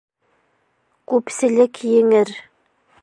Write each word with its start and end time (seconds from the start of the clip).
Күпселек 1.13 1.83
еңер. 1.91 2.33